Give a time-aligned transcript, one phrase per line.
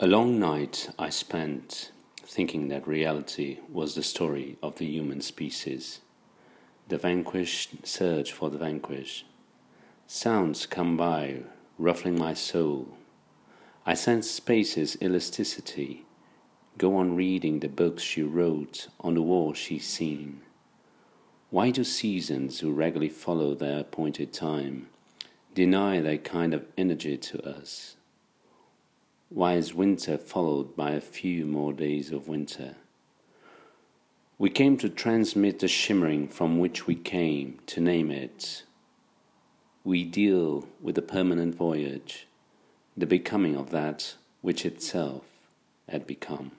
[0.00, 6.00] A long night I spent thinking that reality was the story of the human species,
[6.88, 9.24] the vanquished search for the vanquished.
[10.08, 11.42] Sounds come by,
[11.78, 12.88] ruffling my soul.
[13.86, 16.04] I sense space's elasticity,
[16.76, 20.40] go on reading the books she wrote on the wall she's seen.
[21.50, 24.88] Why do seasons who regularly follow their appointed time
[25.54, 27.94] deny their kind of energy to us?
[29.36, 32.76] Is winter followed by a few more days of winter?
[34.38, 38.62] We came to transmit the shimmering from which we came, to name it.
[39.82, 42.26] We deal with the permanent voyage,
[42.96, 45.24] the becoming of that which itself
[45.88, 46.52] had become.